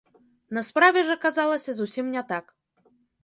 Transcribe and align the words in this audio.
На 0.57 0.63
справе 0.69 1.03
ж 1.09 1.17
аказалася 1.19 1.71
зусім 1.79 2.05
не 2.15 2.23
так. 2.31 2.45